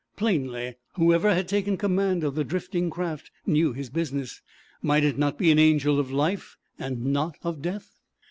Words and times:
Plainly, 0.15 0.77
whoever 0.95 1.31
had 1.35 1.47
taken 1.47 1.77
command 1.77 2.23
of 2.23 2.33
the 2.33 2.43
drifting 2.43 2.89
craft 2.89 3.29
knew 3.45 3.71
his 3.71 3.91
business; 3.91 4.41
might 4.81 5.03
it 5.03 5.15
not 5.19 5.37
be 5.37 5.51
an 5.51 5.59
angel 5.59 5.99
of 5.99 6.11
life, 6.11 6.57
and 6.79 7.05
not 7.05 7.35
of 7.43 7.61
death? 7.61 7.99